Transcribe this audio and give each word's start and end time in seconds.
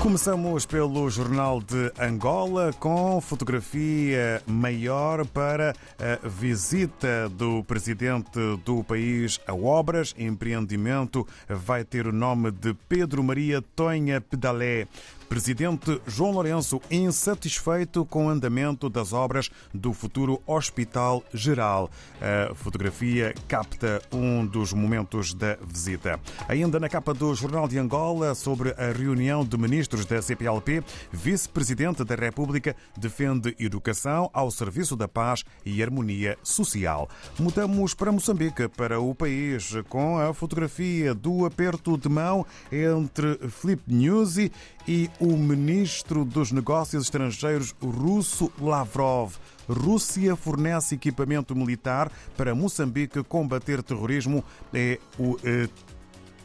Começamos 0.00 0.64
pelo 0.64 1.10
Jornal 1.10 1.60
de 1.60 1.92
Angola 2.00 2.72
com 2.80 3.20
fotografia 3.20 4.42
maior 4.46 5.26
para 5.26 5.74
a 5.98 6.26
visita 6.26 7.28
do 7.28 7.62
presidente 7.64 8.40
do 8.64 8.82
país 8.82 9.38
a 9.46 9.54
obras. 9.54 10.14
Empreendimento 10.18 11.28
vai 11.46 11.84
ter 11.84 12.06
o 12.06 12.12
nome 12.12 12.50
de 12.50 12.72
Pedro 12.88 13.22
Maria 13.22 13.62
Tonha 13.76 14.22
Pedalé. 14.22 14.88
Presidente 15.30 16.00
João 16.08 16.32
Lourenço 16.32 16.80
insatisfeito 16.90 18.04
com 18.04 18.26
o 18.26 18.28
andamento 18.28 18.90
das 18.90 19.12
obras 19.12 19.48
do 19.72 19.92
futuro 19.92 20.42
Hospital 20.44 21.22
Geral. 21.32 21.88
A 22.20 22.52
fotografia 22.52 23.32
capta 23.46 24.02
um 24.12 24.44
dos 24.44 24.72
momentos 24.72 25.32
da 25.32 25.56
visita. 25.64 26.18
Ainda 26.48 26.80
na 26.80 26.88
capa 26.88 27.14
do 27.14 27.32
Jornal 27.32 27.68
de 27.68 27.78
Angola, 27.78 28.34
sobre 28.34 28.70
a 28.72 28.90
reunião 28.90 29.44
de 29.44 29.56
ministros 29.56 30.04
da 30.04 30.20
CPLP, 30.20 30.82
vice-presidente 31.12 32.02
da 32.02 32.16
República 32.16 32.74
defende 32.98 33.54
educação 33.60 34.28
ao 34.32 34.50
serviço 34.50 34.96
da 34.96 35.06
paz 35.06 35.44
e 35.64 35.80
harmonia 35.80 36.36
social. 36.42 37.08
Mudamos 37.38 37.94
para 37.94 38.10
Moçambique, 38.10 38.66
para 38.66 38.98
o 38.98 39.14
país, 39.14 39.74
com 39.88 40.18
a 40.18 40.34
fotografia 40.34 41.14
do 41.14 41.46
aperto 41.46 41.96
de 41.96 42.08
mão 42.08 42.44
entre 42.72 43.38
Filipe 43.48 43.94
Nyusi 43.94 44.50
e 44.86 45.10
o 45.20 45.36
ministro 45.36 46.24
dos 46.24 46.52
Negócios 46.52 47.04
Estrangeiros 47.04 47.74
russo 47.82 48.50
Lavrov. 48.60 49.34
Rússia 49.68 50.34
fornece 50.34 50.96
equipamento 50.96 51.54
militar 51.54 52.10
para 52.36 52.54
Moçambique 52.54 53.22
combater 53.22 53.82
terrorismo. 53.82 54.44
É 54.74 54.98
o 55.18 55.36
eh, 55.44 55.68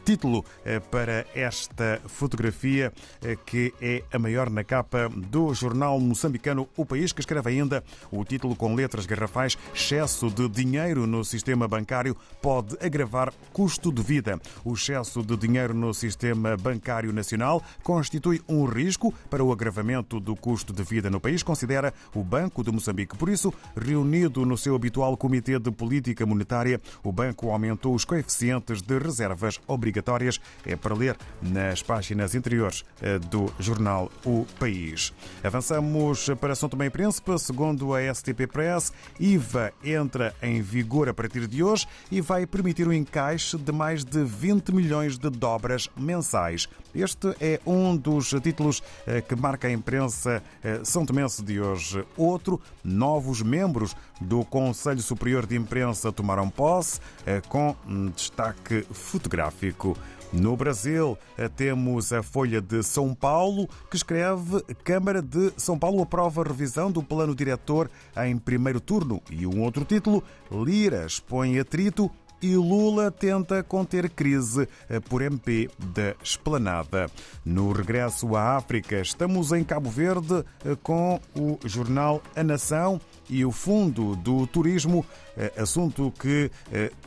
título 0.06 0.44
eh, 0.64 0.78
para 0.78 1.26
esta 1.34 2.00
fotografia, 2.06 2.92
eh, 3.24 3.36
que 3.44 3.74
é 3.82 4.04
a 4.12 4.18
maior 4.20 4.48
na 4.48 4.62
capa 4.62 5.08
do 5.08 5.52
jornal 5.52 5.98
moçambicano 5.98 6.68
O 6.76 6.86
País, 6.86 7.12
que 7.12 7.18
escreve 7.18 7.50
ainda 7.50 7.82
o 8.12 8.24
título 8.24 8.54
com 8.54 8.72
letras 8.76 9.04
garrafais: 9.04 9.58
Excesso 9.74 10.30
de 10.30 10.48
dinheiro 10.48 11.08
no 11.08 11.24
sistema 11.24 11.66
bancário 11.66 12.16
pode 12.40 12.76
agravar 12.80 13.32
custo 13.52 13.90
de 13.90 14.00
vida. 14.00 14.40
O 14.64 14.74
excesso 14.74 15.24
de 15.24 15.36
dinheiro 15.36 15.74
no 15.74 15.92
sistema 15.92 16.56
bancário 16.56 17.12
nacional 17.12 17.60
constitui 17.82 18.40
um 18.48 18.64
risco 18.64 19.12
para 19.28 19.42
o 19.42 19.50
agravamento 19.50 20.20
do 20.20 20.36
custo 20.36 20.72
de 20.72 20.84
vida 20.84 21.10
no 21.10 21.18
país, 21.18 21.42
considera 21.42 21.92
o 22.14 22.22
Banco 22.22 22.62
de 22.62 22.70
Moçambique. 22.70 23.18
Por 23.18 23.28
isso, 23.28 23.52
reunido 23.76 24.46
no 24.46 24.56
seu 24.56 24.76
habitual 24.76 25.16
Comitê 25.16 25.58
de 25.58 25.72
Política 25.72 26.24
Monetária, 26.24 26.80
o 27.02 27.10
banco 27.10 27.50
aumentou 27.50 27.92
os 27.92 28.04
coeficientes 28.04 28.80
de 28.80 28.98
reservas 29.00 29.58
obrigatórias 29.66 29.95
obrigatórias 29.96 30.40
é 30.64 30.76
para 30.76 30.94
ler 30.94 31.16
nas 31.40 31.82
páginas 31.82 32.34
interiores 32.34 32.84
eh, 33.00 33.18
do 33.18 33.52
jornal 33.58 34.10
O 34.24 34.46
País. 34.58 35.12
Avançamos 35.42 36.28
para 36.40 36.54
São 36.54 36.68
Tomé 36.68 36.86
e 36.86 36.90
Príncipe. 36.90 37.38
Segundo 37.38 37.94
a 37.94 38.14
STP 38.14 38.46
Press, 38.46 38.92
IVA 39.18 39.72
entra 39.82 40.34
em 40.42 40.60
vigor 40.60 41.08
a 41.08 41.14
partir 41.14 41.46
de 41.46 41.62
hoje 41.62 41.86
e 42.10 42.20
vai 42.20 42.46
permitir 42.46 42.86
o 42.86 42.92
encaixe 42.92 43.56
de 43.56 43.72
mais 43.72 44.04
de 44.04 44.22
20 44.22 44.72
milhões 44.74 45.18
de 45.18 45.30
dobras 45.30 45.88
mensais. 45.96 46.68
Este 46.96 47.36
é 47.42 47.60
um 47.66 47.94
dos 47.94 48.30
títulos 48.42 48.82
eh, 49.06 49.20
que 49.20 49.36
marca 49.36 49.68
a 49.68 49.70
imprensa 49.70 50.42
eh, 50.64 50.80
são 50.82 51.04
tomense 51.04 51.44
de 51.44 51.60
hoje. 51.60 52.02
Outro, 52.16 52.58
novos 52.82 53.42
membros 53.42 53.94
do 54.18 54.42
Conselho 54.46 55.02
Superior 55.02 55.44
de 55.44 55.56
Imprensa 55.56 56.10
tomaram 56.10 56.48
posse, 56.48 56.98
com 57.50 57.76
destaque 58.14 58.86
fotográfico. 58.90 59.94
No 60.32 60.56
Brasil, 60.56 61.16
eh, 61.36 61.48
temos 61.48 62.12
a 62.12 62.22
Folha 62.22 62.60
de 62.60 62.82
São 62.82 63.14
Paulo, 63.14 63.68
que 63.90 63.96
escreve 63.96 64.62
Câmara 64.82 65.22
de 65.22 65.52
São 65.56 65.78
Paulo 65.78 66.02
aprova 66.02 66.42
revisão 66.42 66.90
do 66.90 67.02
plano 67.02 67.34
diretor 67.34 67.90
em 68.24 68.36
primeiro 68.36 68.80
turno. 68.80 69.22
E 69.30 69.46
um 69.46 69.62
outro 69.62 69.84
título, 69.84 70.24
Lira 70.50 71.06
expõe 71.06 71.58
atrito 71.58 72.10
e 72.40 72.54
Lula 72.54 73.10
tenta 73.10 73.62
conter 73.62 74.10
crise 74.10 74.68
eh, 74.88 75.00
por 75.00 75.22
MP 75.22 75.70
da 75.78 76.14
Esplanada. 76.22 77.10
No 77.44 77.72
regresso 77.72 78.36
à 78.36 78.56
África, 78.56 79.00
estamos 79.00 79.52
em 79.52 79.64
Cabo 79.64 79.90
Verde 79.90 80.44
eh, 80.64 80.76
com 80.82 81.20
o 81.34 81.58
jornal 81.64 82.22
A 82.34 82.42
Nação 82.42 83.00
e 83.28 83.44
o 83.44 83.50
Fundo 83.50 84.14
do 84.16 84.46
Turismo, 84.46 85.04
assunto 85.56 86.12
que 86.18 86.50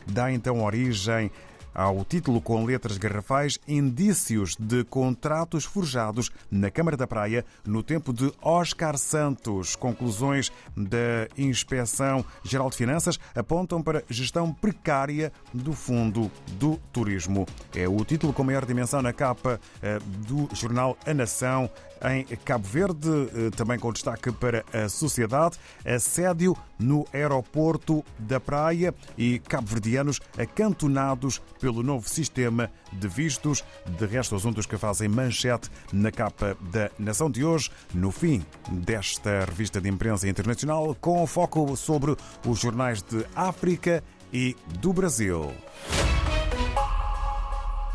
dá 0.06 0.31
então 0.31 0.63
origem 0.63 1.31
ao 1.79 2.03
título 2.03 2.41
com 2.41 2.66
letras 2.66 2.97
garrafais 2.97 3.57
Indícios 3.66 4.57
de 4.59 4.84
contratos 4.84 5.63
forjados 5.63 6.29
na 6.51 6.69
Câmara 6.69 6.97
da 6.97 7.07
Praia 7.07 7.45
no 7.66 7.81
tempo 7.81 8.12
de 8.12 8.34
Oscar 8.41 8.97
Santos. 8.97 9.78
Conclusões 9.78 10.51
da 10.75 11.29
Inspeção 11.38 12.25
Geral 12.44 12.69
de 12.69 12.75
Finanças 12.75 13.18
apontam 13.34 13.81
para 13.81 14.03
gestão 14.09 14.53
precária 14.53 15.31
do 15.53 15.72
Fundo 15.72 16.29
do 16.57 16.75
Turismo. 16.91 17.47
É 17.73 17.88
o 17.88 18.03
título 18.03 18.34
com 18.34 18.44
maior 18.44 18.66
dimensão 18.66 19.01
na 19.01 19.13
capa 19.13 19.57
eh, 19.81 20.00
do 20.28 20.50
jornal 20.53 20.97
A 21.06 21.13
Nação 21.13 21.69
em 22.03 22.23
Cabo 22.38 22.68
Verde, 22.68 23.09
eh, 23.09 23.50
também 23.56 23.78
com 23.78 23.91
destaque 23.91 24.31
para 24.31 24.63
a 24.73 24.88
sociedade, 24.88 25.57
assédio 25.85 26.56
no 26.78 27.06
aeroporto 27.13 28.03
da 28.18 28.39
Praia 28.39 28.94
e 29.18 29.39
cabo-verdianos 29.39 30.19
acantonados 30.38 31.41
pelo 31.69 31.84
novo 31.84 32.09
sistema 32.09 32.72
de 32.91 33.07
vistos. 33.07 33.63
De 33.85 34.06
resto, 34.07 34.35
assuntos 34.35 34.66
que 34.66 34.75
fazem 34.75 35.07
manchete 35.07 35.69
na 35.94 36.12
capa 36.12 36.57
da 36.72 36.90
Nação 36.97 37.30
de 37.30 37.46
hoje, 37.46 37.69
no 37.94 38.12
fim 38.12 38.44
desta 38.72 39.46
revista 39.46 39.80
de 39.80 39.88
imprensa 39.88 40.28
internacional, 40.28 40.96
com 41.00 41.25
foco 41.28 41.75
sobre 41.78 42.16
os 42.46 42.59
jornais 42.59 43.03
de 43.03 43.24
África 43.35 44.03
e 44.34 44.56
do 44.80 44.91
Brasil. 44.91 45.52